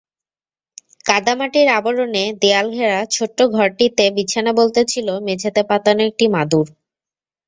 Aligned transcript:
কাদামাটির 1.05 1.67
আবরণে 1.77 2.23
দেয়ালঘেরা 2.41 2.99
ছোট্ট 3.11 3.39
ঘরটিতে 3.55 4.03
বিছানা 4.17 4.51
বলতে 4.59 4.81
ছিল 4.91 5.07
মেঝেতে 5.27 5.61
পাতানো 5.69 6.01
একটি 6.09 6.25
মাদুর। 6.35 6.67